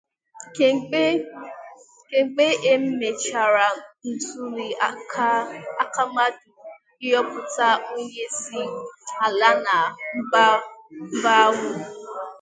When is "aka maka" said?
4.89-6.41